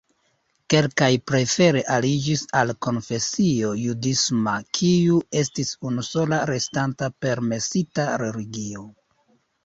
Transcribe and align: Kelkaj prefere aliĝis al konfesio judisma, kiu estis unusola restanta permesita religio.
Kelkaj 0.73 1.07
prefere 1.31 1.81
aliĝis 1.95 2.41
al 2.61 2.71
konfesio 2.85 3.73
judisma, 3.79 4.53
kiu 4.77 5.19
estis 5.41 5.73
unusola 5.89 6.39
restanta 6.51 7.11
permesita 7.27 8.07
religio. 8.23 8.87